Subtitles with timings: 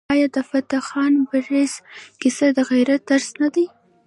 [0.13, 1.73] آیا د فتح خان بړیڅ
[2.21, 3.65] کیسه د غیرت درس نه دی؟